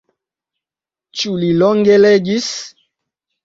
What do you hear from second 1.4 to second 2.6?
li longe legis?